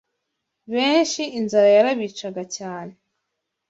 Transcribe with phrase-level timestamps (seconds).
[0.73, 2.93] Benshi inzara yarabicaga cyane